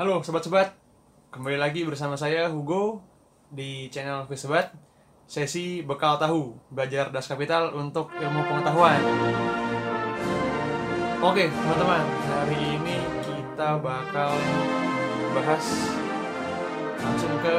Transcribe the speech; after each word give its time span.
Halo 0.00 0.24
sobat-sobat, 0.24 0.72
kembali 1.28 1.60
lagi 1.60 1.84
bersama 1.84 2.16
saya 2.16 2.48
Hugo 2.48 3.04
di 3.52 3.92
channel 3.92 4.24
Sobat 4.32 4.72
sesi 5.28 5.84
bekal 5.84 6.16
tahu 6.16 6.56
belajar 6.72 7.12
das 7.12 7.28
kapital 7.28 7.76
untuk 7.76 8.08
ilmu 8.16 8.40
pengetahuan. 8.48 8.96
Oke 11.20 11.52
teman-teman, 11.52 12.00
hari 12.32 12.80
ini 12.80 12.96
kita 13.28 13.76
bakal 13.84 14.32
bahas 15.36 15.64
langsung 16.96 17.36
ke 17.44 17.56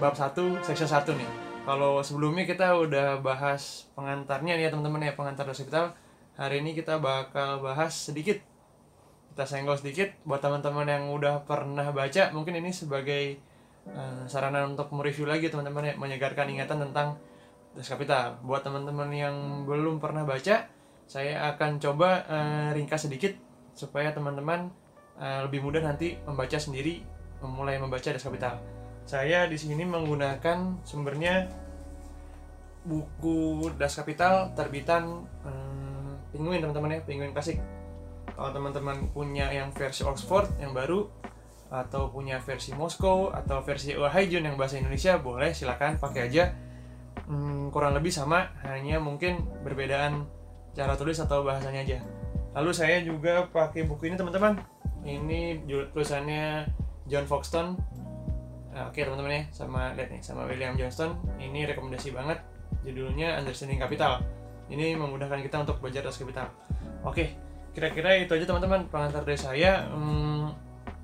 bab 0.00 0.16
1 0.16 0.40
section 0.64 0.88
1 0.88 1.20
nih. 1.20 1.30
Kalau 1.68 2.00
sebelumnya 2.00 2.48
kita 2.48 2.80
udah 2.80 3.20
bahas 3.20 3.84
pengantarnya 3.92 4.56
nih 4.56 4.64
ya 4.64 4.70
teman-teman 4.72 5.04
ya 5.04 5.12
pengantar 5.12 5.44
das 5.44 5.60
kapital. 5.60 5.92
Hari 6.40 6.64
ini 6.64 6.72
kita 6.72 6.96
bakal 6.96 7.60
bahas 7.60 7.92
sedikit 7.92 8.40
kita 9.36 9.44
senggol 9.44 9.76
sedikit 9.76 10.16
buat 10.24 10.40
teman-teman 10.40 10.88
yang 10.88 11.12
udah 11.12 11.44
pernah 11.44 11.92
baca 11.92 12.32
mungkin 12.32 12.56
ini 12.56 12.72
sebagai 12.72 13.36
uh, 13.84 14.24
sarana 14.24 14.64
untuk 14.64 14.88
mereview 14.96 15.28
lagi 15.28 15.52
teman-teman 15.52 15.92
ya 15.92 15.94
menyegarkan 16.00 16.48
ingatan 16.48 16.88
tentang 16.88 17.20
Das 17.76 17.92
Kapital 17.92 18.40
buat 18.40 18.64
teman-teman 18.64 19.12
yang 19.12 19.36
belum 19.68 20.00
pernah 20.00 20.24
baca 20.24 20.72
saya 21.04 21.52
akan 21.52 21.76
coba 21.76 22.24
uh, 22.24 22.72
ringkas 22.72 23.12
sedikit 23.12 23.36
supaya 23.76 24.08
teman-teman 24.16 24.72
uh, 25.20 25.44
lebih 25.44 25.60
mudah 25.60 25.84
nanti 25.84 26.16
membaca 26.24 26.56
sendiri 26.56 27.04
memulai 27.44 27.76
membaca 27.76 28.08
Das 28.08 28.24
Kapital 28.24 28.56
saya 29.04 29.44
di 29.44 29.60
sini 29.60 29.84
menggunakan 29.84 30.80
sumbernya 30.80 31.44
buku 32.88 33.68
Das 33.76 34.00
Kapital 34.00 34.56
terbitan 34.56 35.28
um, 35.44 36.16
Penguin 36.32 36.64
teman-teman 36.64 36.96
ya 36.96 37.00
Penguin 37.04 37.36
klasik 37.36 37.60
kalau 38.36 38.52
teman-teman 38.52 39.08
punya 39.16 39.48
yang 39.48 39.72
versi 39.72 40.04
Oxford 40.04 40.60
yang 40.60 40.76
baru 40.76 41.08
atau 41.72 42.12
punya 42.12 42.36
versi 42.38 42.76
Moskow 42.76 43.32
atau 43.32 43.64
versi 43.64 43.96
Ohaijun 43.96 44.44
yang 44.44 44.60
bahasa 44.60 44.76
Indonesia 44.76 45.16
boleh 45.16 45.56
silakan 45.56 45.96
pakai 45.96 46.28
aja. 46.28 46.52
Hmm, 47.26 47.72
kurang 47.72 47.96
lebih 47.96 48.12
sama 48.12 48.52
hanya 48.68 49.00
mungkin 49.00 49.40
berbedaan 49.64 50.28
cara 50.76 50.94
tulis 50.94 51.16
atau 51.16 51.42
bahasanya 51.42 51.82
aja. 51.82 51.98
Lalu 52.52 52.70
saya 52.76 53.00
juga 53.00 53.48
pakai 53.48 53.88
buku 53.88 54.12
ini 54.12 54.20
teman-teman. 54.20 54.60
Ini 55.02 55.64
tulisannya 55.96 56.68
John 57.08 57.24
Foxton. 57.24 57.74
Nah, 58.76 58.92
oke 58.92 59.00
teman-teman 59.00 59.32
ya 59.32 59.42
sama 59.48 59.96
lihat 59.96 60.12
nih 60.12 60.20
sama 60.20 60.44
William 60.44 60.76
Johnston. 60.76 61.16
Ini 61.40 61.72
rekomendasi 61.72 62.12
banget 62.12 62.44
judulnya 62.84 63.40
Understanding 63.40 63.80
Capital. 63.80 64.20
Ini 64.68 64.92
memudahkan 64.94 65.40
kita 65.40 65.64
untuk 65.64 65.80
belajar 65.80 66.04
das 66.04 66.20
kapital. 66.20 66.52
Oke 67.02 67.45
kira-kira 67.76 68.16
itu 68.16 68.32
aja 68.32 68.48
teman-teman. 68.48 68.88
Pengantar 68.88 69.28
dari 69.28 69.36
saya 69.36 69.84
hmm, 69.92 70.48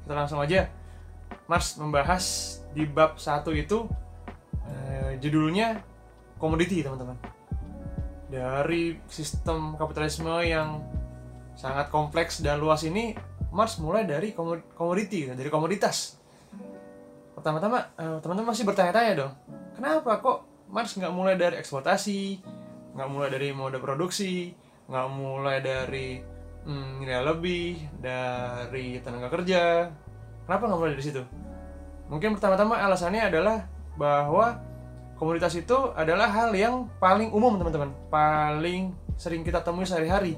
kita 0.08 0.14
langsung 0.16 0.40
aja. 0.40 0.72
Mars 1.44 1.76
membahas 1.76 2.24
di 2.72 2.88
bab 2.88 3.20
satu 3.20 3.52
itu 3.52 3.84
eh, 4.64 5.20
judulnya 5.20 5.84
komoditi 6.40 6.80
teman-teman. 6.80 7.20
Dari 8.32 8.96
sistem 9.12 9.76
kapitalisme 9.76 10.32
yang 10.48 10.80
sangat 11.52 11.92
kompleks 11.92 12.40
dan 12.40 12.56
luas 12.56 12.80
ini 12.88 13.12
Mars 13.52 13.76
mulai 13.76 14.08
dari 14.08 14.32
komoditi 14.72 15.28
dari 15.28 15.52
komoditas. 15.52 16.16
Pertama-tama 17.36 17.92
eh, 18.00 18.16
teman-teman 18.24 18.56
masih 18.56 18.64
bertanya-tanya 18.64 19.12
dong 19.12 19.34
kenapa 19.76 20.22
kok 20.22 20.38
Mars 20.72 20.96
nggak 20.96 21.10
mulai 21.12 21.34
dari 21.36 21.58
eksploitasi 21.60 22.40
nggak 22.96 23.08
mulai 23.10 23.28
dari 23.34 23.50
mode 23.52 23.82
produksi 23.82 24.52
nggak 24.88 25.08
mulai 25.10 25.58
dari 25.58 26.22
hmm, 26.66 27.02
nilai 27.02 27.22
lebih 27.22 27.78
dari 27.98 28.98
tenaga 29.02 29.28
kerja. 29.30 29.88
Kenapa 30.46 30.62
nggak 30.66 30.78
mulai 30.78 30.94
dari 30.94 31.04
situ? 31.04 31.22
Mungkin 32.10 32.36
pertama-tama 32.36 32.76
alasannya 32.76 33.30
adalah 33.30 33.64
bahwa 33.96 34.60
komunitas 35.16 35.54
itu 35.54 35.76
adalah 35.94 36.28
hal 36.28 36.50
yang 36.52 36.90
paling 36.98 37.30
umum 37.30 37.56
teman-teman, 37.56 37.94
paling 38.10 38.92
sering 39.16 39.46
kita 39.46 39.62
temui 39.62 39.86
sehari-hari. 39.86 40.34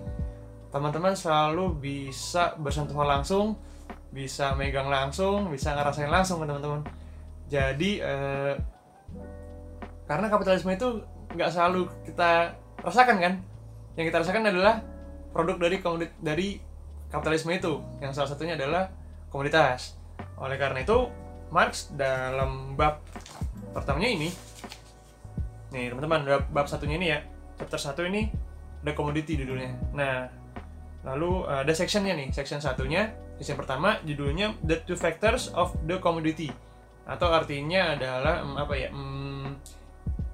Teman-teman 0.69 1.15
selalu 1.17 1.73
bisa 1.79 2.53
bersentuhan 2.59 3.07
langsung, 3.07 3.57
bisa 4.13 4.53
megang 4.55 4.91
langsung, 4.91 5.49
bisa 5.49 5.73
ngerasain 5.73 6.11
langsung 6.11 6.43
teman-teman. 6.45 6.85
Jadi 7.49 8.03
eh, 8.03 8.55
karena 10.05 10.27
kapitalisme 10.29 10.75
itu 10.75 11.01
nggak 11.35 11.51
selalu 11.51 11.89
kita 12.05 12.55
rasakan 12.85 13.17
kan? 13.19 13.35
Yang 13.97 14.05
kita 14.11 14.19
rasakan 14.21 14.45
adalah 14.51 14.94
produk 15.35 15.59
dari 15.59 15.77
komodit 15.83 16.15
dari 16.23 16.63
kapitalisme 17.11 17.51
itu. 17.51 17.83
Yang 17.99 18.23
salah 18.23 18.31
satunya 18.31 18.55
adalah 18.55 18.87
komoditas. 19.29 19.99
Oleh 20.39 20.55
karena 20.55 20.87
itu 20.87 21.11
Marx 21.51 21.91
dalam 21.91 22.79
bab 22.79 23.03
pertamanya 23.75 24.07
ini 24.07 24.31
nih 25.75 25.91
teman-teman 25.91 26.47
bab, 26.55 26.67
satunya 26.71 26.95
ini 26.95 27.07
ya 27.11 27.19
chapter 27.59 27.83
satu 27.83 28.07
ini 28.07 28.31
ada 28.87 28.95
komoditi 28.95 29.35
judulnya. 29.35 29.75
Nah 29.91 30.31
lalu 31.03 31.51
ada 31.51 31.75
sectionnya 31.75 32.15
nih. 32.15 32.31
Section 32.31 32.63
satunya 32.63 33.11
section 33.43 33.59
pertama 33.59 33.99
judulnya 34.07 34.55
the 34.63 34.79
two 34.87 34.95
factors 34.95 35.51
of 35.59 35.75
the 35.91 35.99
commodity. 35.99 36.55
Atau 37.05 37.29
artinya 37.35 37.99
adalah 37.99 38.47
um, 38.47 38.55
apa 38.55 38.75
ya 38.79 38.89
um, 38.95 39.59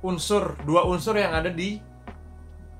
unsur 0.05 0.61
dua 0.69 0.85
unsur 0.85 1.17
yang 1.17 1.33
ada 1.33 1.49
di 1.49 1.81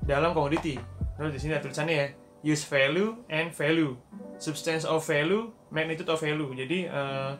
dalam 0.05 0.33
komoditi 0.33 0.77
Terus 1.21 1.37
di 1.37 1.39
sini 1.45 1.53
ada 1.53 1.61
tulisannya 1.61 1.93
ya, 1.93 2.07
use 2.41 2.65
value 2.65 3.13
and 3.29 3.53
value, 3.53 3.93
substance 4.41 4.89
of 4.89 5.05
value, 5.05 5.53
magnitude 5.69 6.09
of 6.09 6.17
value. 6.17 6.49
Jadi 6.57 6.89
uh, 6.89 7.37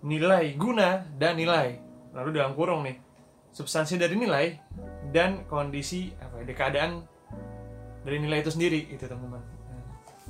nilai 0.00 0.56
guna 0.56 1.04
dan 1.20 1.36
nilai. 1.36 1.76
Lalu 2.16 2.40
dalam 2.40 2.56
kurung 2.56 2.88
nih, 2.88 2.96
substansi 3.52 4.00
dari 4.00 4.16
nilai 4.16 4.56
dan 5.12 5.44
kondisi 5.44 6.16
apa 6.16 6.48
ya, 6.48 6.56
keadaan 6.56 7.04
dari 8.08 8.24
nilai 8.24 8.40
itu 8.40 8.48
sendiri 8.48 8.88
itu 8.88 9.04
teman-teman. 9.04 9.44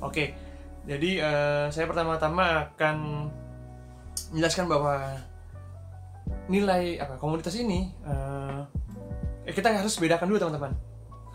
Oke, 0.03 0.11
okay. 0.11 0.27
jadi 0.83 1.11
uh, 1.23 1.65
saya 1.71 1.87
pertama-tama 1.87 2.75
akan 2.75 3.31
menjelaskan 4.35 4.67
bahwa 4.67 5.15
nilai 6.51 6.99
apa 6.99 7.15
komoditas 7.15 7.55
ini 7.55 7.87
uh, 8.03 8.67
kita 9.47 9.71
harus 9.71 9.95
bedakan 9.95 10.27
dulu 10.27 10.43
teman-teman 10.43 10.75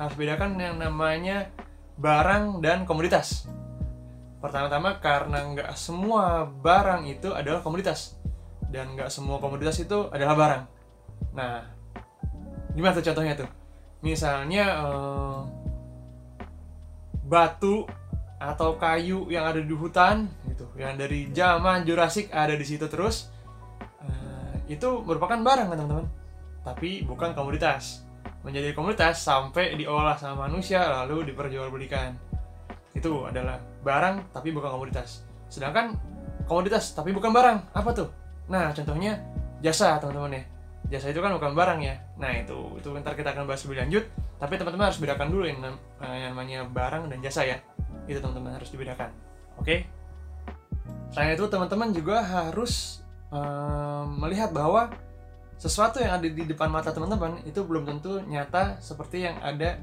harus 0.06 0.18
bedakan 0.18 0.58
yang 0.58 0.76
namanya 0.82 1.50
barang 1.98 2.58
dan 2.58 2.82
komoditas. 2.82 3.46
Pertama-tama 4.42 4.98
karena 4.98 5.38
nggak 5.54 5.70
semua 5.78 6.50
barang 6.50 7.06
itu 7.06 7.30
adalah 7.30 7.62
komoditas 7.62 8.18
dan 8.72 8.98
nggak 8.98 9.12
semua 9.12 9.38
komoditas 9.38 9.78
itu 9.78 10.10
adalah 10.10 10.34
barang. 10.34 10.62
Nah, 11.38 11.62
gimana 12.74 12.96
tuh 12.98 13.06
contohnya 13.06 13.38
tuh? 13.38 13.50
Misalnya 14.02 14.64
eh, 14.82 15.38
batu 17.22 17.86
atau 18.42 18.74
kayu 18.74 19.30
yang 19.30 19.46
ada 19.46 19.62
di 19.62 19.70
hutan 19.70 20.26
gitu, 20.50 20.66
yang 20.74 20.98
dari 20.98 21.30
zaman 21.30 21.86
Jurassic 21.86 22.26
ada 22.34 22.58
di 22.58 22.66
situ 22.66 22.90
terus, 22.90 23.30
eh, 24.02 24.74
itu 24.74 25.06
merupakan 25.06 25.38
barang 25.38 25.70
kan 25.70 25.76
teman-teman, 25.78 26.06
tapi 26.66 27.06
bukan 27.06 27.38
komoditas 27.38 28.02
menjadi 28.42 28.74
komunitas 28.74 29.22
sampai 29.22 29.78
diolah 29.78 30.18
sama 30.18 30.50
manusia 30.50 30.82
lalu 30.82 31.30
diperjualbelikan. 31.30 32.14
Itu 32.92 33.26
adalah 33.26 33.58
barang 33.82 34.34
tapi 34.34 34.50
bukan 34.50 34.70
komoditas. 34.70 35.22
Sedangkan 35.46 35.94
komoditas 36.46 36.92
tapi 36.92 37.14
bukan 37.14 37.30
barang, 37.30 37.58
apa 37.72 37.90
tuh? 37.94 38.08
Nah, 38.50 38.74
contohnya 38.74 39.16
jasa, 39.62 39.96
teman-teman 40.02 40.42
ya. 40.42 40.44
Jasa 40.98 41.14
itu 41.14 41.22
kan 41.22 41.32
bukan 41.32 41.54
barang 41.56 41.80
ya. 41.80 41.94
Nah, 42.18 42.30
itu 42.36 42.76
itu 42.76 42.88
ntar 43.00 43.16
kita 43.16 43.32
akan 43.32 43.48
bahas 43.48 43.64
lebih 43.64 43.78
lanjut, 43.80 44.04
tapi 44.36 44.58
teman-teman 44.58 44.90
harus 44.90 45.00
bedakan 45.00 45.28
dulu 45.32 45.44
yang, 45.48 45.58
eh, 46.02 46.16
yang 46.26 46.36
namanya 46.36 46.66
barang 46.68 47.08
dan 47.08 47.18
jasa 47.22 47.46
ya. 47.46 47.56
Itu 48.04 48.18
teman-teman 48.20 48.58
harus 48.58 48.68
dibedakan. 48.68 49.08
Oke? 49.56 49.64
Okay? 49.64 49.78
Selain 51.14 51.36
itu 51.36 51.44
teman-teman 51.46 51.92
juga 51.92 52.24
harus 52.24 53.04
um, 53.28 54.16
melihat 54.20 54.48
bahwa 54.50 54.88
sesuatu 55.62 56.02
yang 56.02 56.18
ada 56.18 56.26
di 56.26 56.42
depan 56.42 56.66
mata 56.66 56.90
teman-teman 56.90 57.38
itu 57.46 57.62
belum 57.62 57.86
tentu 57.86 58.18
nyata 58.26 58.82
seperti 58.82 59.30
yang 59.30 59.38
ada 59.38 59.78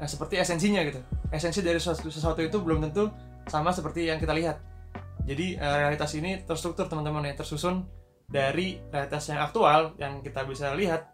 eh, 0.00 0.08
seperti 0.08 0.40
esensinya 0.40 0.80
gitu. 0.88 1.04
Esensi 1.28 1.60
dari 1.60 1.76
sesuatu, 1.76 2.08
sesuatu 2.08 2.40
itu 2.40 2.56
belum 2.64 2.88
tentu 2.88 3.12
sama 3.44 3.68
seperti 3.76 4.08
yang 4.08 4.16
kita 4.16 4.32
lihat. 4.32 4.56
Jadi 5.28 5.60
eh, 5.60 5.76
realitas 5.84 6.16
ini 6.16 6.40
terstruktur 6.48 6.88
teman-teman 6.88 7.28
ya 7.28 7.36
tersusun 7.36 7.84
dari 8.24 8.80
realitas 8.88 9.28
yang 9.28 9.44
aktual 9.44 9.92
yang 10.00 10.24
kita 10.24 10.48
bisa 10.48 10.72
lihat 10.72 11.04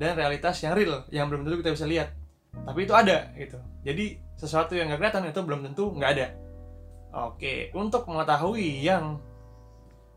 dan 0.00 0.16
realitas 0.16 0.56
yang 0.64 0.72
real 0.72 1.04
yang 1.12 1.28
belum 1.28 1.44
tentu 1.44 1.60
kita 1.60 1.76
bisa 1.76 1.84
lihat. 1.84 2.16
Tapi 2.64 2.88
itu 2.88 2.96
ada 2.96 3.28
gitu. 3.36 3.60
Jadi 3.84 4.16
sesuatu 4.40 4.72
yang 4.72 4.88
nggak 4.88 5.04
kelihatan 5.04 5.28
itu 5.28 5.40
belum 5.44 5.60
tentu 5.68 5.92
nggak 5.92 6.10
ada. 6.16 6.26
Oke 7.28 7.68
untuk 7.76 8.08
mengetahui 8.08 8.80
yang 8.80 9.20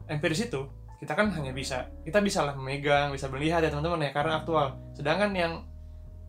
empiris 0.07 0.48
itu 0.48 0.63
kita 1.04 1.20
kan 1.20 1.28
hanya 1.36 1.52
bisa 1.52 1.92
kita 2.08 2.24
bisa 2.24 2.48
lah 2.48 2.56
memegang 2.56 3.12
bisa 3.12 3.28
melihat 3.28 3.60
ya 3.60 3.68
teman-teman 3.68 4.08
ya 4.08 4.16
karena 4.16 4.40
aktual. 4.40 4.80
Sedangkan 4.96 5.36
yang 5.36 5.68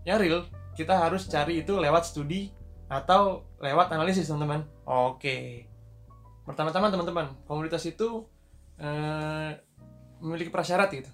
yang 0.03 0.19
real 0.19 0.51
kita 0.75 0.99
harus 0.99 1.31
cari 1.31 1.63
itu 1.63 1.79
lewat 1.79 2.11
studi 2.11 2.51
atau 2.91 3.47
lewat 3.63 3.95
analisis 3.95 4.27
teman-teman. 4.27 4.67
Oke. 4.83 5.71
Pertama-tama 6.43 6.91
teman-teman 6.91 7.31
komunitas 7.47 7.87
itu 7.87 8.27
uh, 8.83 9.51
memiliki 10.19 10.51
prasyarat 10.51 10.91
gitu. 10.91 11.13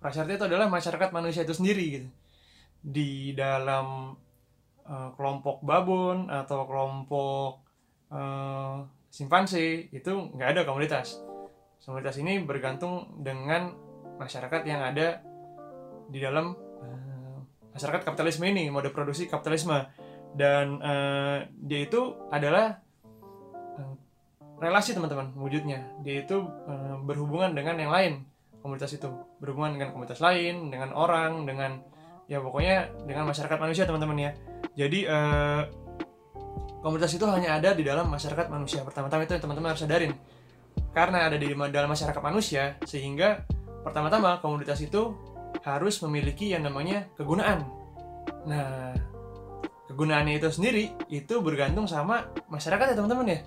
Prasyaratnya 0.00 0.40
itu 0.40 0.46
adalah 0.48 0.72
masyarakat 0.72 1.12
manusia 1.12 1.44
itu 1.44 1.52
sendiri 1.52 1.84
gitu. 1.92 2.08
Di 2.80 3.36
dalam 3.36 4.16
uh, 4.88 5.10
kelompok 5.12 5.60
babon 5.60 6.32
atau 6.32 6.64
kelompok 6.64 7.52
uh, 8.16 8.80
simpanse 9.12 9.92
itu 9.92 10.32
nggak 10.32 10.56
ada 10.56 10.62
komunitas 10.64 11.28
komunitas 11.82 12.20
ini 12.20 12.42
bergantung 12.44 13.16
dengan 13.22 13.72
masyarakat 14.18 14.62
yang 14.68 14.82
ada 14.82 15.22
di 16.10 16.18
dalam 16.20 16.52
uh, 16.56 17.38
masyarakat 17.72 18.04
kapitalisme 18.04 18.44
ini 18.44 18.68
mode 18.68 18.92
produksi 18.92 19.24
kapitalisme. 19.24 19.88
Dan 20.28 20.76
uh, 20.84 21.48
dia 21.56 21.80
itu 21.88 22.12
adalah 22.28 22.76
uh, 23.80 23.94
relasi 24.60 24.92
teman-teman 24.92 25.32
wujudnya. 25.38 25.88
Dia 26.04 26.28
itu 26.28 26.44
uh, 26.44 27.00
berhubungan 27.00 27.56
dengan 27.56 27.80
yang 27.80 27.92
lain 27.94 28.12
komunitas 28.60 28.92
itu. 28.92 29.08
Berhubungan 29.40 29.80
dengan 29.80 29.96
komunitas 29.96 30.20
lain 30.20 30.68
dengan 30.68 30.92
orang 30.92 31.48
dengan 31.48 31.80
ya 32.28 32.44
pokoknya 32.44 33.08
dengan 33.08 33.24
masyarakat 33.32 33.56
manusia 33.56 33.88
teman-teman 33.88 34.18
ya. 34.20 34.30
Jadi 34.76 35.08
uh, 35.08 35.62
komunitas 36.84 37.16
itu 37.16 37.24
hanya 37.24 37.56
ada 37.56 37.72
di 37.72 37.80
dalam 37.80 38.12
masyarakat 38.12 38.52
manusia. 38.52 38.84
Pertama-tama 38.84 39.24
itu 39.24 39.32
teman-teman 39.40 39.72
harus 39.72 39.80
sadarin 39.80 40.12
karena 40.98 41.30
ada 41.30 41.38
di 41.38 41.46
dalam 41.54 41.86
masyarakat 41.86 42.18
manusia 42.18 42.74
sehingga 42.82 43.46
pertama-tama 43.86 44.42
komunitas 44.42 44.82
itu 44.82 45.14
harus 45.62 46.02
memiliki 46.02 46.50
yang 46.50 46.66
namanya 46.66 47.06
kegunaan 47.14 47.62
nah 48.42 48.90
kegunaannya 49.86 50.42
itu 50.42 50.50
sendiri 50.50 50.90
itu 51.06 51.38
bergantung 51.38 51.86
sama 51.86 52.34
masyarakat 52.50 52.90
ya 52.90 52.96
teman-teman 52.98 53.38
ya 53.38 53.40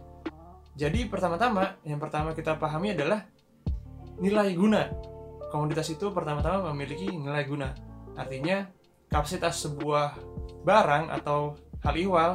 jadi 0.79 1.11
pertama-tama 1.11 1.75
yang 1.83 1.99
pertama 1.99 2.31
kita 2.31 2.55
pahami 2.55 2.95
adalah 2.95 3.27
nilai 4.23 4.55
guna 4.55 4.87
komunitas 5.51 5.91
itu 5.91 6.07
pertama-tama 6.15 6.71
memiliki 6.71 7.11
nilai 7.11 7.43
guna 7.43 7.91
Artinya, 8.17 8.67
kapasitas 9.07 9.63
sebuah 9.63 10.19
barang 10.67 11.11
atau 11.21 11.55
hal 11.83 11.95
ihwal 11.95 12.31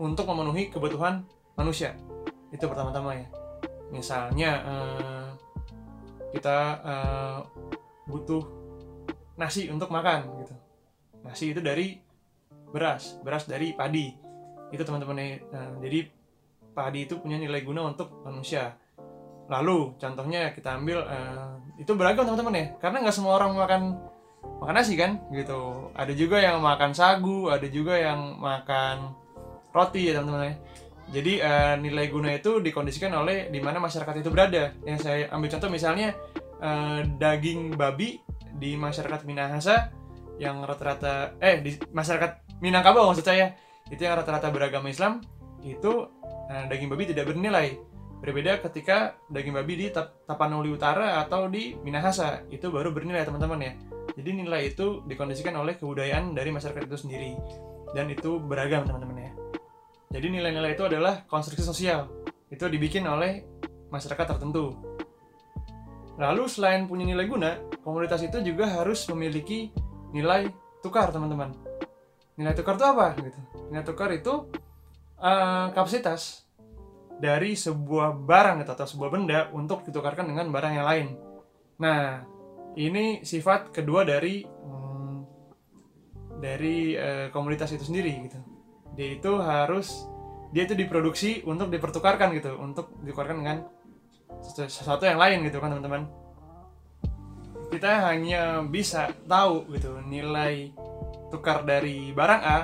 untuk 0.00 0.24
memenuhi 0.28 0.72
kebutuhan 0.72 1.24
manusia. 1.56 1.96
Itu 2.52 2.68
pertama-tama 2.68 3.16
ya. 3.16 3.28
Misalnya, 3.92 4.50
eh, 4.64 5.28
kita 6.32 6.58
eh, 6.80 7.38
butuh 8.08 8.42
nasi 9.36 9.68
untuk 9.68 9.92
makan 9.92 10.42
gitu. 10.42 10.54
Nasi 11.22 11.52
itu 11.52 11.60
dari 11.60 12.00
beras, 12.72 13.20
beras 13.20 13.44
dari 13.44 13.76
padi. 13.76 14.10
Itu 14.72 14.82
teman-teman 14.82 15.20
ya. 15.20 15.28
Nah, 15.52 15.68
jadi 15.84 16.08
padi 16.72 17.04
itu 17.04 17.20
punya 17.20 17.36
nilai 17.36 17.60
guna 17.60 17.92
untuk 17.92 18.24
manusia. 18.24 18.74
Lalu 19.52 20.00
contohnya 20.00 20.56
kita 20.56 20.80
ambil 20.80 21.04
uh, 21.04 21.60
itu 21.76 21.92
beragam 21.92 22.24
teman-teman 22.24 22.56
ya, 22.56 22.66
karena 22.80 23.04
nggak 23.04 23.12
semua 23.12 23.36
orang 23.36 23.52
makan 23.52 23.82
makan 24.62 24.74
nasi 24.78 24.94
kan 24.94 25.18
gitu 25.34 25.90
ada 25.94 26.14
juga 26.14 26.38
yang 26.38 26.62
makan 26.62 26.94
sagu 26.94 27.50
ada 27.50 27.66
juga 27.66 27.98
yang 27.98 28.38
makan 28.38 29.10
roti 29.74 30.10
ya 30.10 30.22
teman-teman 30.22 30.54
ya 30.54 30.56
jadi 31.10 31.32
uh, 31.42 31.74
nilai 31.82 32.06
guna 32.06 32.30
itu 32.32 32.62
dikondisikan 32.62 33.10
oleh 33.16 33.50
di 33.50 33.58
mana 33.58 33.82
masyarakat 33.82 34.22
itu 34.22 34.30
berada. 34.30 34.72
Yang 34.86 34.98
saya 35.02 35.28
ambil 35.34 35.48
contoh 35.50 35.70
misalnya 35.72 36.14
uh, 36.62 37.02
daging 37.18 37.74
babi 37.74 38.22
di 38.54 38.78
masyarakat 38.78 39.26
Minahasa 39.26 39.90
yang 40.38 40.62
rata-rata 40.62 41.36
eh 41.42 41.60
di 41.60 41.76
masyarakat 41.90 42.62
Minangkabau 42.62 43.10
maksud 43.10 43.26
saya 43.26 43.58
itu 43.90 44.00
yang 44.00 44.14
rata-rata 44.16 44.48
beragama 44.54 44.88
Islam 44.88 45.18
itu 45.66 46.06
uh, 46.48 46.64
daging 46.70 46.88
babi 46.88 47.10
tidak 47.10 47.34
bernilai. 47.34 47.74
Berbeda 48.22 48.62
ketika 48.62 49.18
daging 49.26 49.58
babi 49.58 49.74
di 49.74 49.86
Tapanuli 49.90 50.70
Utara 50.70 51.18
atau 51.26 51.50
di 51.50 51.74
Minahasa 51.82 52.46
itu 52.54 52.70
baru 52.70 52.94
bernilai 52.94 53.26
teman-teman 53.26 53.58
ya. 53.58 53.72
Jadi 54.14 54.30
nilai 54.46 54.70
itu 54.70 55.02
dikondisikan 55.10 55.58
oleh 55.58 55.74
kebudayaan 55.74 56.30
dari 56.30 56.54
masyarakat 56.54 56.86
itu 56.86 56.98
sendiri. 57.02 57.34
Dan 57.90 58.14
itu 58.14 58.38
beragam 58.38 58.86
teman-teman 58.86 59.26
ya. 59.26 59.41
Jadi 60.12 60.28
nilai-nilai 60.28 60.76
itu 60.76 60.84
adalah 60.84 61.24
konstruksi 61.24 61.64
sosial. 61.64 62.04
Itu 62.52 62.68
dibikin 62.68 63.08
oleh 63.08 63.48
masyarakat 63.88 64.36
tertentu. 64.36 64.76
Lalu 66.20 66.44
selain 66.52 66.84
punya 66.84 67.08
nilai 67.08 67.24
guna, 67.24 67.56
komunitas 67.80 68.20
itu 68.20 68.44
juga 68.44 68.68
harus 68.68 69.08
memiliki 69.08 69.72
nilai 70.12 70.52
tukar 70.84 71.08
teman-teman. 71.08 71.56
Nilai 72.36 72.52
tukar 72.52 72.76
itu 72.76 72.84
apa? 72.84 73.16
Gitu. 73.16 73.40
Nilai 73.72 73.84
tukar 73.88 74.12
itu 74.12 74.52
uh, 75.16 75.72
kapasitas 75.72 76.44
dari 77.16 77.56
sebuah 77.56 78.12
barang 78.12 78.68
atau 78.68 78.84
sebuah 78.84 79.08
benda 79.08 79.48
untuk 79.56 79.80
ditukarkan 79.88 80.28
dengan 80.28 80.52
barang 80.52 80.72
yang 80.76 80.84
lain. 80.84 81.08
Nah, 81.80 82.20
ini 82.76 83.24
sifat 83.24 83.72
kedua 83.72 84.04
dari 84.04 84.44
hmm, 84.44 85.16
dari 86.36 87.00
uh, 87.00 87.26
komunitas 87.32 87.72
itu 87.72 87.88
sendiri 87.88 88.12
gitu 88.28 88.51
dia 88.96 89.16
itu 89.16 89.32
harus 89.40 90.06
dia 90.52 90.68
itu 90.68 90.76
diproduksi 90.76 91.40
untuk 91.48 91.72
dipertukarkan 91.72 92.36
gitu 92.36 92.60
untuk 92.60 92.92
ditukarkan 93.00 93.40
dengan 93.40 93.58
sesuatu 94.44 95.08
yang 95.08 95.16
lain 95.16 95.44
gitu 95.48 95.58
kan 95.60 95.72
teman-teman. 95.72 96.04
Kita 97.72 98.12
hanya 98.12 98.60
bisa 98.60 99.08
tahu 99.24 99.64
gitu 99.72 99.96
nilai 100.04 100.76
tukar 101.32 101.64
dari 101.64 102.12
barang 102.12 102.42
A 102.44 102.58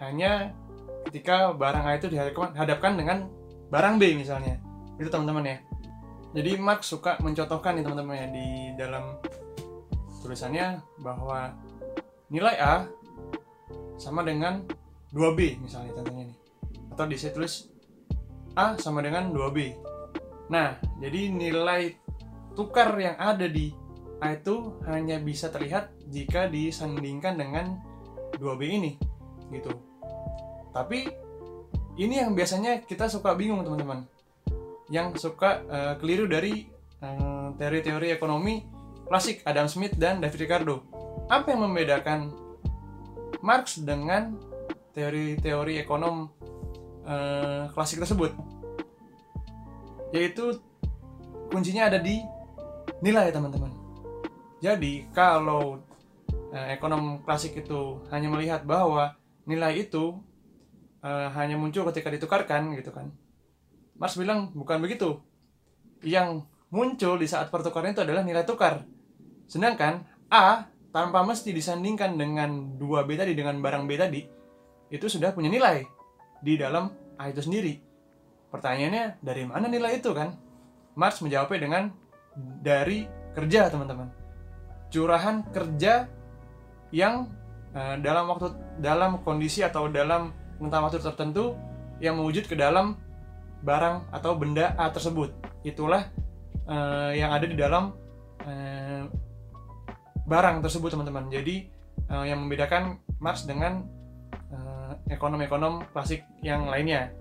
hanya 0.00 0.56
ketika 1.08 1.52
barang 1.52 1.84
A 1.84 1.92
itu 2.00 2.08
dihadapkan 2.08 2.96
dengan 2.96 3.28
barang 3.68 4.00
B 4.00 4.16
misalnya. 4.16 4.56
Itu 4.96 5.12
teman-teman 5.12 5.44
ya. 5.44 5.58
Jadi 6.34 6.58
Marx 6.58 6.90
suka 6.90 7.20
mencontohkan 7.20 7.78
nih 7.78 7.84
teman-teman 7.84 8.16
ya 8.16 8.26
di 8.32 8.46
dalam 8.74 9.20
tulisannya 10.24 10.80
bahwa 11.04 11.52
nilai 12.32 12.56
A 12.58 12.74
sama 14.00 14.24
dengan 14.24 14.64
2B 15.14 15.62
misalnya 15.62 15.94
contohnya 15.94 16.28
nih. 16.28 16.38
Atau 16.94 17.04
di 17.06 17.16
tulis 17.16 17.54
A 18.54 18.74
sama 18.78 19.00
dengan 19.00 19.30
2B 19.30 19.58
nah 20.44 20.76
jadi 21.00 21.32
nilai 21.32 21.96
tukar 22.52 22.92
yang 23.00 23.16
ada 23.16 23.48
di 23.48 23.72
A 24.20 24.36
itu 24.36 24.78
hanya 24.86 25.18
bisa 25.18 25.48
terlihat 25.48 25.90
jika 26.12 26.46
disandingkan 26.46 27.34
dengan 27.40 27.80
2B 28.38 28.62
ini 28.66 28.92
gitu. 29.50 29.74
Tapi 30.72 31.06
ini 32.00 32.18
yang 32.18 32.34
biasanya 32.34 32.82
kita 32.82 33.06
suka 33.06 33.34
bingung 33.38 33.62
teman-teman. 33.62 34.06
Yang 34.90 35.28
suka 35.28 35.62
uh, 35.66 35.94
keliru 35.98 36.26
dari 36.26 36.66
teori 36.98 37.54
teori-teori 37.60 38.08
ekonomi 38.16 38.64
klasik 39.04 39.44
Adam 39.44 39.68
Smith 39.68 39.94
dan 40.00 40.18
David 40.18 40.40
Ricardo. 40.48 40.82
Apa 41.28 41.52
yang 41.52 41.68
membedakan 41.68 42.32
Marx 43.44 43.84
dengan 43.84 44.34
teori-teori 44.94 45.82
ekonom 45.82 46.30
uh, 47.04 47.68
klasik 47.74 48.00
tersebut? 48.00 48.32
Yaitu 50.14 50.62
kuncinya 51.50 51.90
ada 51.90 51.98
di 51.98 52.22
nilai 53.02 53.34
teman-teman. 53.34 53.74
Jadi 54.62 55.10
kalau 55.12 55.82
uh, 56.54 56.66
ekonom 56.70 57.20
klasik 57.26 57.58
itu 57.58 58.00
hanya 58.14 58.30
melihat 58.30 58.62
bahwa 58.62 59.18
nilai 59.44 59.84
itu 59.84 60.16
uh, 61.04 61.28
hanya 61.36 61.60
muncul 61.60 61.84
ketika 61.92 62.08
ditukarkan 62.08 62.72
gitu 62.78 62.88
kan 62.88 63.12
Mars 63.94 64.18
bilang 64.18 64.50
bukan 64.54 64.82
begitu. 64.82 65.22
Yang 66.02 66.44
muncul 66.74 67.16
di 67.16 67.30
saat 67.30 67.48
pertukaran 67.48 67.94
itu 67.94 68.02
adalah 68.02 68.26
nilai 68.26 68.42
tukar. 68.42 68.82
Sedangkan 69.46 70.02
A 70.28 70.66
tanpa 70.90 71.22
mesti 71.22 71.54
disandingkan 71.54 72.18
dengan 72.18 72.74
2B 72.78 73.14
tadi 73.14 73.32
dengan 73.38 73.58
barang 73.62 73.84
B 73.86 73.90
tadi 73.94 74.20
itu 74.92 75.06
sudah 75.08 75.32
punya 75.32 75.48
nilai 75.48 75.86
di 76.44 76.60
dalam 76.60 76.92
A 77.16 77.30
itu 77.30 77.40
sendiri. 77.40 77.80
Pertanyaannya 78.52 79.18
dari 79.24 79.42
mana 79.48 79.66
nilai 79.66 79.98
itu 79.98 80.14
kan? 80.14 80.36
Mars 80.94 81.18
menjawabnya 81.18 81.58
dengan 81.58 81.82
dari 82.62 83.06
kerja 83.34 83.66
teman-teman. 83.66 84.10
Curahan 84.94 85.42
kerja 85.50 86.06
yang 86.94 87.34
uh, 87.74 87.98
dalam 87.98 88.30
waktu 88.30 88.54
dalam 88.78 89.18
kondisi 89.26 89.66
atau 89.66 89.90
dalam 89.90 90.30
rentang 90.62 90.86
waktu 90.86 91.02
tertentu 91.02 91.58
yang 91.98 92.14
mewujud 92.14 92.46
ke 92.46 92.54
dalam 92.54 92.94
barang 93.66 94.14
atau 94.14 94.38
benda 94.38 94.70
A 94.78 94.90
tersebut. 94.94 95.34
Itulah 95.66 96.06
uh, 96.70 97.10
yang 97.10 97.34
ada 97.34 97.46
di 97.50 97.58
dalam 97.58 97.90
uh, 98.46 99.02
barang 100.24 100.62
tersebut, 100.62 100.94
teman-teman. 100.94 101.28
Jadi 101.28 101.74
yang 102.04 102.44
membedakan 102.44 103.00
Marx 103.16 103.48
dengan 103.48 103.88
ekonom-ekonom 105.08 105.90
klasik 105.92 106.24
yang 106.40 106.68
lainnya. 106.68 107.12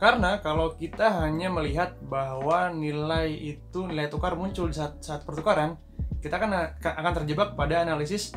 Karena 0.00 0.40
kalau 0.40 0.72
kita 0.80 1.12
hanya 1.20 1.52
melihat 1.52 1.92
bahwa 2.08 2.72
nilai 2.72 3.28
itu 3.36 3.84
nilai 3.84 4.08
tukar 4.08 4.32
muncul 4.32 4.72
saat, 4.72 4.96
saat 5.04 5.28
pertukaran, 5.28 5.76
kita 6.24 6.40
kan 6.40 6.72
akan 6.80 7.12
terjebak 7.20 7.52
pada 7.52 7.84
analisis 7.84 8.32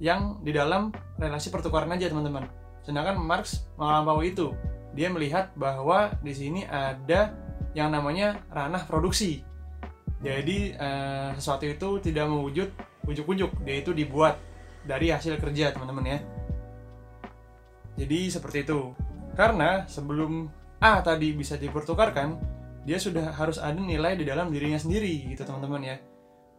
yang 0.00 0.40
di 0.40 0.56
dalam 0.56 0.88
relasi 1.20 1.52
pertukaran 1.52 1.92
aja 1.92 2.08
teman-teman. 2.08 2.48
Sedangkan 2.80 3.20
Marx 3.20 3.68
melampaui 3.76 4.32
itu 4.32 4.56
dia 4.92 5.08
melihat 5.08 5.52
bahwa 5.56 6.12
di 6.20 6.32
sini 6.32 6.64
ada 6.68 7.32
yang 7.72 7.92
namanya 7.92 8.40
ranah 8.52 8.84
produksi. 8.84 9.44
Jadi 10.24 10.76
eh, 10.76 11.28
sesuatu 11.36 11.66
itu 11.66 11.88
tidak 12.00 12.24
mewujud 12.30 12.68
ujuk-ujuk, 13.08 13.50
dia 13.66 13.76
itu 13.82 13.90
dibuat 13.90 14.38
dari 14.86 15.10
hasil 15.10 15.38
kerja 15.38 15.74
teman-teman 15.74 16.04
ya. 16.06 16.18
Jadi 17.96 18.32
seperti 18.32 18.64
itu. 18.64 18.96
Karena 19.32 19.88
sebelum 19.88 20.48
A 20.82 21.00
tadi 21.00 21.32
bisa 21.32 21.56
dipertukarkan, 21.56 22.36
dia 22.82 22.98
sudah 22.98 23.32
harus 23.38 23.62
ada 23.62 23.78
nilai 23.78 24.18
di 24.18 24.26
dalam 24.26 24.50
dirinya 24.50 24.76
sendiri 24.76 25.30
gitu 25.30 25.46
teman-teman 25.46 25.82
ya. 25.86 25.96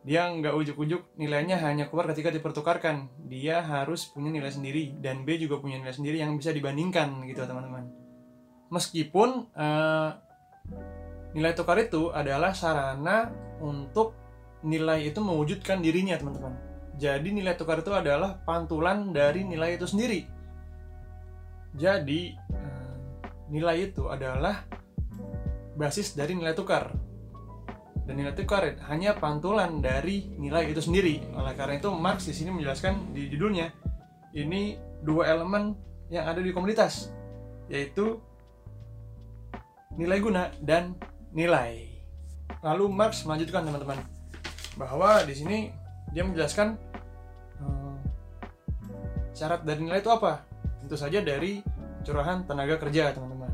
Dia 0.03 0.27
nggak 0.27 0.55
ujuk-ujuk 0.55 1.15
nilainya 1.15 1.59
hanya 1.63 1.87
keluar 1.87 2.11
ketika 2.11 2.31
dipertukarkan. 2.31 3.07
Dia 3.27 3.63
harus 3.63 4.07
punya 4.11 4.31
nilai 4.31 4.51
sendiri 4.51 4.99
dan 4.99 5.23
B 5.23 5.39
juga 5.39 5.59
punya 5.59 5.79
nilai 5.79 5.95
sendiri 5.95 6.19
yang 6.19 6.35
bisa 6.35 6.51
dibandingkan 6.51 7.23
gitu 7.27 7.43
teman-teman. 7.43 7.87
Meskipun 8.71 9.53
uh, 9.55 10.09
nilai 11.37 11.53
tukar 11.55 11.79
itu 11.79 12.11
adalah 12.11 12.51
sarana 12.51 13.31
untuk 13.63 14.15
nilai 14.63 15.11
itu 15.11 15.19
mewujudkan 15.19 15.83
dirinya 15.83 16.15
teman-teman. 16.19 16.55
Jadi 16.95 17.29
nilai 17.35 17.55
tukar 17.55 17.79
itu 17.83 17.91
adalah 17.91 18.39
pantulan 18.43 19.11
dari 19.11 19.43
nilai 19.43 19.75
itu 19.75 19.87
sendiri. 19.87 20.32
Jadi 21.73 22.33
eh, 22.33 22.91
nilai 23.49 23.89
itu 23.89 24.09
adalah 24.09 24.65
basis 25.73 26.13
dari 26.13 26.37
nilai 26.37 26.53
tukar. 26.53 26.93
Dan 28.03 28.19
nilai 28.19 28.35
tukar 28.35 28.67
hanya 28.91 29.15
pantulan 29.15 29.79
dari 29.79 30.27
nilai 30.37 30.69
itu 30.69 30.83
sendiri. 30.83 31.23
Oleh 31.33 31.55
karena 31.55 31.79
itu 31.79 31.89
Marx 31.95 32.27
di 32.27 32.35
sini 32.35 32.51
menjelaskan 32.51 33.15
di 33.15 33.31
judulnya 33.31 33.71
ini 34.35 34.75
dua 35.01 35.29
elemen 35.29 35.77
yang 36.11 36.27
ada 36.29 36.43
di 36.43 36.51
komunitas 36.51 37.09
yaitu 37.71 38.19
nilai 39.95 40.19
guna 40.19 40.51
dan 40.59 40.97
nilai. 41.31 41.89
Lalu 42.61 42.85
Marx 42.91 43.23
melanjutkan 43.23 43.65
teman-teman 43.65 43.99
bahwa 44.75 45.21
di 45.23 45.33
sini 45.33 45.57
dia 46.11 46.25
menjelaskan 46.25 46.75
hmm, 47.61 47.95
syarat 49.33 49.61
dari 49.65 49.79
nilai 49.81 50.01
itu 50.01 50.11
apa? 50.11 50.52
Tentu 50.83 50.99
saja 50.99 51.23
dari 51.23 51.63
curahan 52.03 52.43
tenaga 52.43 52.75
kerja 52.75 53.15
teman-teman. 53.15 53.51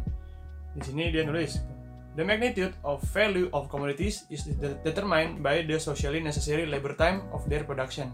Di 0.73 0.81
sini 0.81 1.13
dia 1.13 1.21
nulis 1.21 1.61
The 2.17 2.25
magnitude 2.25 2.75
of 2.83 2.99
value 3.15 3.47
of 3.55 3.69
commodities 3.71 4.25
is 4.27 4.43
determined 4.83 5.39
by 5.39 5.63
the 5.63 5.77
socially 5.79 6.19
necessary 6.19 6.65
labor 6.67 6.97
time 6.97 7.23
of 7.31 7.45
their 7.47 7.63
production. 7.63 8.11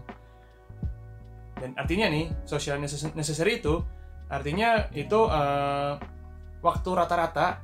Dan 1.56 1.72
artinya 1.74 2.12
nih, 2.12 2.28
social 2.44 2.76
necessary 3.16 3.58
itu 3.58 3.80
artinya 4.28 4.92
itu 4.92 5.16
uh, 5.16 5.96
waktu 6.60 6.90
rata-rata 6.92 7.62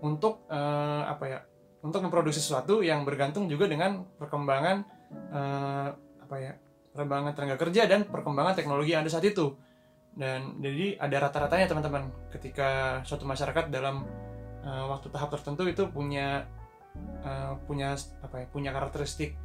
untuk 0.00 0.48
uh, 0.48 1.04
apa 1.04 1.24
ya 1.26 1.40
untuk 1.84 2.00
memproduksi 2.00 2.38
sesuatu 2.38 2.80
yang 2.80 3.02
bergantung 3.02 3.44
juga 3.50 3.68
dengan 3.68 4.08
perkembangan 4.16 4.76
uh, 5.32 5.88
apa 6.22 6.36
ya 6.40 6.52
perkembangan 6.96 7.32
tenaga 7.36 7.56
kerja 7.60 7.82
dan 7.84 8.08
perkembangan 8.08 8.56
teknologi 8.56 8.96
yang 8.96 9.04
ada 9.04 9.12
saat 9.12 9.28
itu 9.28 9.52
dan 10.16 10.56
jadi 10.64 10.96
ada 10.96 11.28
rata-ratanya 11.28 11.68
teman-teman. 11.68 12.08
Ketika 12.32 13.00
suatu 13.04 13.28
masyarakat 13.28 13.68
dalam 13.68 14.08
uh, 14.64 14.84
waktu 14.88 15.12
tahap 15.12 15.28
tertentu 15.36 15.68
itu 15.68 15.84
punya 15.92 16.48
uh, 17.20 17.60
punya 17.68 17.92
apa 18.24 18.42
ya 18.42 18.46
punya 18.48 18.72
karakteristik 18.72 19.36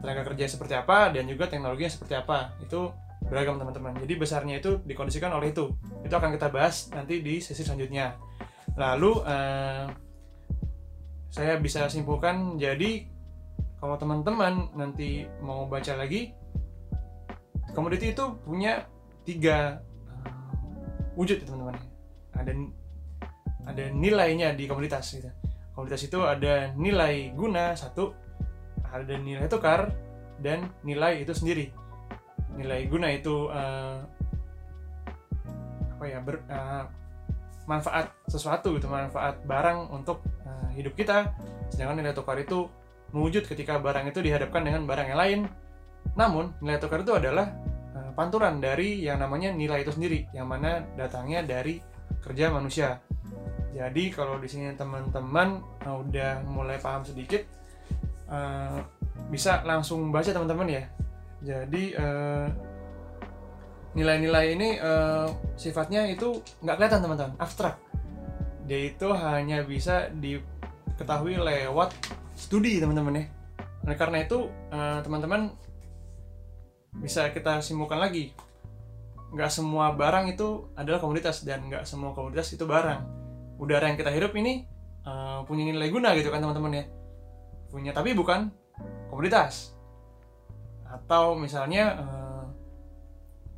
tenaga 0.00 0.24
kerja 0.32 0.48
seperti 0.48 0.74
apa 0.78 1.10
dan 1.10 1.26
juga 1.26 1.50
teknologinya 1.50 1.90
seperti 1.90 2.14
apa. 2.14 2.54
Itu 2.62 2.94
beragam 3.26 3.58
teman-teman. 3.58 3.98
Jadi 3.98 4.14
besarnya 4.14 4.62
itu 4.62 4.78
dikondisikan 4.86 5.34
oleh 5.34 5.50
itu. 5.50 5.74
Itu 6.06 6.14
akan 6.14 6.30
kita 6.30 6.48
bahas 6.54 6.94
nanti 6.94 7.18
di 7.18 7.42
sesi 7.42 7.66
selanjutnya. 7.66 8.14
Lalu 8.78 9.12
uh, 9.26 9.86
saya 11.34 11.58
bisa 11.58 11.90
simpulkan 11.90 12.54
jadi 12.54 13.10
kalau 13.82 13.98
teman-teman 13.98 14.70
nanti 14.78 15.26
mau 15.42 15.66
baca 15.66 15.98
lagi 15.98 16.30
komoditi 17.74 18.14
itu 18.14 18.38
punya 18.46 18.86
tiga 19.26 19.82
wujud 21.14 21.38
ya 21.40 21.46
teman-teman. 21.46 21.76
Ada 22.34 22.52
ada 23.64 23.84
nilainya 23.90 24.52
di 24.52 24.68
komunitas 24.68 25.16
gitu. 25.16 25.30
Komunitas 25.74 26.02
itu 26.06 26.18
ada 26.22 26.70
nilai 26.76 27.34
guna 27.34 27.74
satu 27.74 28.14
ada 28.94 29.14
nilai 29.18 29.50
tukar 29.50 29.90
dan 30.38 30.70
nilai 30.86 31.22
itu 31.22 31.34
sendiri. 31.34 31.70
Nilai 32.54 32.86
guna 32.86 33.10
itu 33.10 33.50
uh, 33.50 33.98
apa 35.98 36.04
ya 36.06 36.18
ber, 36.22 36.42
uh, 36.46 36.86
manfaat 37.64 38.12
sesuatu 38.28 38.76
gitu 38.76 38.86
manfaat 38.86 39.42
barang 39.42 39.90
untuk 39.90 40.22
uh, 40.46 40.70
hidup 40.76 40.94
kita. 40.94 41.34
Sedangkan 41.72 42.04
nilai 42.04 42.14
tukar 42.14 42.38
itu 42.38 42.70
mewujud 43.10 43.46
ketika 43.46 43.78
barang 43.78 44.10
itu 44.10 44.22
dihadapkan 44.22 44.62
dengan 44.62 44.86
barang 44.86 45.06
yang 45.10 45.18
lain. 45.18 45.40
Namun 46.14 46.54
nilai 46.62 46.78
tukar 46.78 47.02
itu 47.02 47.16
adalah 47.16 47.50
pantulan 48.14 48.62
dari 48.62 49.02
yang 49.02 49.18
namanya 49.18 49.50
nilai 49.50 49.82
itu 49.82 49.92
sendiri 49.92 50.30
yang 50.30 50.46
mana 50.46 50.86
datangnya 50.94 51.42
dari 51.42 51.82
kerja 52.22 52.48
manusia. 52.48 53.02
Jadi 53.74 54.14
kalau 54.14 54.38
di 54.38 54.46
sini 54.46 54.70
teman-teman 54.78 55.58
uh, 55.82 55.98
udah 55.98 56.46
mulai 56.46 56.78
paham 56.78 57.02
sedikit 57.02 57.42
uh, 58.30 58.78
bisa 59.28 59.66
langsung 59.66 60.14
baca 60.14 60.30
teman-teman 60.30 60.70
ya. 60.70 60.82
Jadi 61.42 61.92
uh, 61.98 62.46
nilai-nilai 63.98 64.46
ini 64.54 64.68
uh, 64.78 65.26
sifatnya 65.58 66.06
itu 66.06 66.38
nggak 66.62 66.76
kelihatan 66.78 67.02
teman-teman 67.02 67.34
abstrak. 67.42 67.76
Dia 68.64 68.94
itu 68.94 69.10
hanya 69.12 69.66
bisa 69.66 70.08
diketahui 70.16 71.36
lewat 71.36 71.92
studi 72.38 72.78
teman-teman 72.78 73.20
ya. 73.20 73.24
Oleh 73.84 73.98
karena 74.00 74.24
itu 74.24 74.48
teman-teman 75.04 75.52
bisa 76.98 77.30
kita 77.34 77.58
simpulkan 77.58 77.98
lagi. 77.98 78.30
Nggak 79.34 79.50
semua 79.50 79.90
barang 79.98 80.30
itu 80.30 80.70
adalah 80.78 81.02
komoditas 81.02 81.42
dan 81.42 81.66
nggak 81.66 81.82
semua 81.82 82.14
komoditas 82.14 82.54
itu 82.54 82.62
barang. 82.62 83.02
Udara 83.58 83.90
yang 83.90 83.98
kita 83.98 84.10
hirup 84.14 84.34
ini 84.38 84.66
uh, 85.02 85.42
punya 85.46 85.66
nilai 85.66 85.90
guna 85.90 86.14
gitu 86.14 86.30
kan 86.30 86.38
teman-teman 86.38 86.82
ya. 86.82 86.84
Punya 87.70 87.90
tapi 87.90 88.14
bukan 88.14 88.50
komoditas. 89.10 89.74
Atau 90.86 91.34
misalnya 91.34 91.98
uh, 91.98 92.44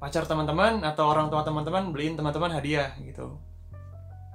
pacar 0.01 0.25
teman-teman 0.25 0.81
atau 0.81 1.05
orang 1.13 1.29
tua 1.29 1.45
teman-teman 1.45 1.93
beliin 1.93 2.17
teman-teman 2.17 2.57
hadiah 2.57 2.97
gitu. 3.05 3.37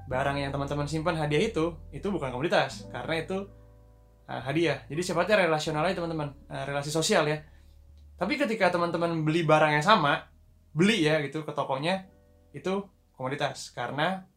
Barang 0.06 0.38
yang 0.38 0.54
teman-teman 0.54 0.86
simpan 0.86 1.18
hadiah 1.18 1.42
itu 1.42 1.74
itu 1.90 2.06
bukan 2.14 2.30
komoditas. 2.30 2.86
Karena 2.94 3.18
itu 3.18 3.50
uh, 4.30 4.42
hadiah. 4.46 4.86
Jadi 4.86 5.02
sifatnya 5.02 5.50
relasional 5.50 5.90
aja 5.90 5.98
teman-teman. 5.98 6.38
Uh, 6.46 6.70
relasi 6.70 6.94
sosial 6.94 7.26
ya 7.26 7.42
tapi 8.22 8.38
ketika 8.38 8.70
teman-teman 8.70 9.26
beli 9.26 9.42
barang 9.42 9.82
yang 9.82 9.82
sama 9.82 10.30
beli 10.78 11.10
ya 11.10 11.18
gitu 11.26 11.42
ke 11.42 11.58
tokonya 11.58 12.06
itu 12.54 12.86
komoditas 13.18 13.74
karena 13.74 14.30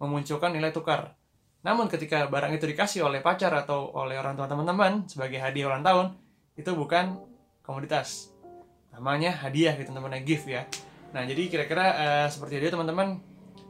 memunculkan 0.00 0.48
nilai 0.48 0.72
tukar. 0.72 1.12
Namun 1.60 1.92
ketika 1.92 2.24
barang 2.24 2.56
itu 2.56 2.64
dikasih 2.64 3.04
oleh 3.04 3.20
pacar 3.20 3.52
atau 3.52 3.92
oleh 3.92 4.16
orang 4.16 4.32
tua 4.32 4.48
teman-teman 4.48 5.04
sebagai 5.04 5.44
hadiah 5.44 5.68
ulang 5.68 5.84
tahun 5.84 6.06
itu 6.56 6.72
bukan 6.72 7.20
komoditas. 7.60 8.32
Namanya 8.96 9.36
hadiah 9.44 9.76
gitu 9.76 9.92
teman-teman 9.92 10.24
gift 10.24 10.48
ya. 10.48 10.64
Nah 11.12 11.28
jadi 11.28 11.52
kira-kira 11.52 11.84
uh, 12.00 12.26
seperti 12.32 12.64
itu 12.64 12.72
teman-teman 12.72 13.20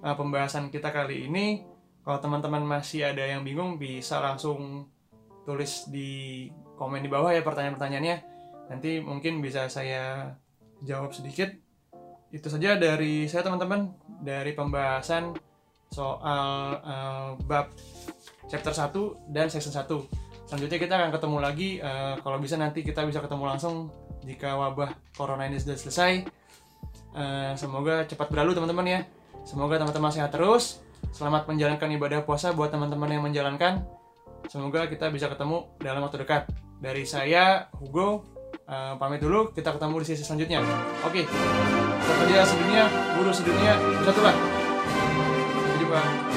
uh, 0.07 0.15
pembahasan 0.15 0.71
kita 0.71 0.95
kali 0.95 1.27
ini. 1.27 1.67
Kalau 2.07 2.23
teman-teman 2.23 2.63
masih 2.63 3.11
ada 3.11 3.27
yang 3.27 3.43
bingung 3.43 3.75
bisa 3.75 4.23
langsung 4.23 4.87
tulis 5.43 5.91
di 5.91 6.47
komen 6.79 7.03
di 7.03 7.11
bawah 7.11 7.35
ya 7.35 7.43
pertanyaan-pertanyaannya 7.43 8.38
nanti 8.69 9.01
mungkin 9.01 9.41
bisa 9.41 9.67
saya 9.67 10.37
jawab 10.85 11.13
sedikit 11.17 11.51
itu 12.29 12.47
saja 12.47 12.77
dari 12.77 13.25
saya 13.25 13.45
teman-teman 13.45 13.89
dari 14.21 14.53
pembahasan 14.53 15.33
soal 15.89 16.77
uh, 16.85 17.29
bab 17.49 17.73
chapter 18.53 18.77
1 18.77 19.33
dan 19.33 19.49
section 19.49 19.73
1 19.73 19.89
selanjutnya 20.45 20.79
kita 20.79 20.95
akan 21.01 21.11
ketemu 21.17 21.39
lagi 21.41 21.71
uh, 21.81 22.21
kalau 22.21 22.37
bisa 22.37 22.61
nanti 22.61 22.85
kita 22.85 23.09
bisa 23.09 23.25
ketemu 23.25 23.49
langsung 23.49 23.89
jika 24.29 24.61
wabah 24.61 24.93
corona 25.17 25.49
ini 25.49 25.57
sudah 25.57 25.77
selesai. 25.81 26.13
Uh, 27.17 27.57
semoga 27.57 28.05
cepat 28.05 28.29
berlalu 28.29 28.53
teman-teman 28.53 28.87
ya. 28.87 29.01
Semoga 29.49 29.81
teman-teman 29.81 30.13
sehat 30.13 30.37
terus. 30.37 30.85
Selamat 31.15 31.49
menjalankan 31.49 31.89
ibadah 31.97 32.21
puasa 32.29 32.53
buat 32.53 32.69
teman-teman 32.69 33.09
yang 33.09 33.25
menjalankan. 33.25 33.81
Semoga 34.53 34.85
kita 34.87 35.09
bisa 35.09 35.33
ketemu 35.33 35.73
dalam 35.81 36.05
waktu 36.05 36.21
dekat. 36.21 36.53
Dari 36.79 37.03
saya, 37.09 37.67
Hugo, 37.81 38.23
uh, 38.69 38.93
pamit 39.01 39.19
dulu. 39.19 39.51
Kita 39.57 39.75
ketemu 39.75 39.95
di 40.05 40.07
sesi 40.07 40.23
selanjutnya. 40.23 40.61
Oke, 41.03 41.25
okay. 41.25 41.25
pekerja 42.05 42.45
sedunia, 42.45 42.85
buruh 43.17 43.35
sedunia, 43.35 43.75
satulah. 44.05 44.37
Sampai 44.37 45.77
jumpa. 45.81 46.28